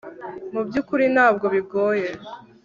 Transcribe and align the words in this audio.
mu 0.53 0.61
byukuri 0.67 1.05
ntabwo 1.15 1.45
bigoye 1.53 2.09